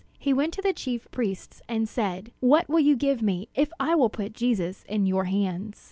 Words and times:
He 0.17 0.33
went 0.33 0.51
to 0.55 0.63
the 0.63 0.73
chief 0.73 1.07
priests, 1.11 1.61
and 1.69 1.87
said: 1.87 2.31
"What 2.39 2.67
will 2.67 2.79
you 2.79 2.95
give 2.95 3.21
me, 3.21 3.49
if 3.53 3.71
I 3.79 3.93
will 3.93 4.09
put 4.09 4.33
Jesus 4.33 4.83
in 4.89 5.05
your 5.05 5.25
hands?" 5.25 5.79